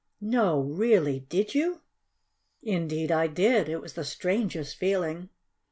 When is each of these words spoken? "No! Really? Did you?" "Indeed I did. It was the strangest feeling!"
"No! 0.19 0.59
Really? 0.59 1.19
Did 1.29 1.53
you?" 1.53 1.81
"Indeed 2.63 3.11
I 3.11 3.27
did. 3.27 3.69
It 3.69 3.81
was 3.81 3.93
the 3.93 4.03
strangest 4.03 4.77
feeling!" 4.77 5.29